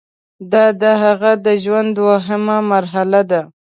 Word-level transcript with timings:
دا 0.51 0.65
د 0.81 0.83
هغه 1.03 1.31
د 1.45 1.47
ژوند 1.63 1.89
دوهمه 1.97 2.57
مرحله 2.71 3.21
ده. 3.31 3.41